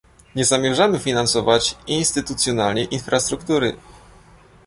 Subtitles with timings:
[0.35, 3.77] Nie zamierzamy finansować instytucjonalnie infrastruktury